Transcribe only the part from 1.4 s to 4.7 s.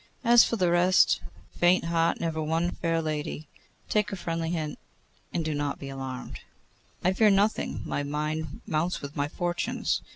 faint heart never won fair lady; take a friendly